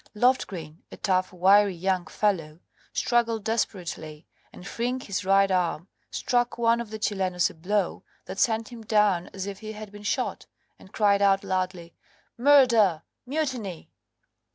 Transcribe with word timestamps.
Loftgreen, 0.15 0.81
a 0.91 0.97
tough, 0.97 1.31
wiry 1.31 1.75
young 1.75 2.07
fellow, 2.07 2.59
struggled 2.91 3.43
desperately, 3.43 4.25
and 4.51 4.65
freeing 4.65 4.99
his 4.99 5.23
right 5.23 5.51
arm 5.51 5.89
struck 6.09 6.57
one 6.57 6.81
of 6.81 6.89
the 6.89 6.97
Chilenos 6.97 7.51
a 7.51 7.53
blow 7.53 8.01
that 8.25 8.39
sent 8.39 8.69
him 8.69 8.81
down 8.81 9.29
as 9.31 9.45
if 9.45 9.59
he 9.59 9.73
had 9.73 9.91
been 9.91 10.01
shot, 10.01 10.47
and 10.79 10.91
cried 10.91 11.21
out 11.21 11.43
loudly, 11.43 11.93
"Murder!" 12.35 13.03
"Mutiny!" 13.27 13.91